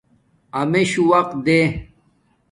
[0.59, 1.67] امشو وقت دیں